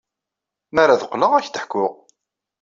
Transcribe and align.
Mi 0.73 0.79
ara 0.81 0.99
d-qqleɣ, 1.01 1.31
ad 1.33 1.41
ak-d-ḥkuɣ. 1.43 1.91